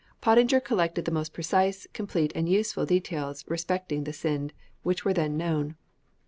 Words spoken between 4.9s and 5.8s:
were then known.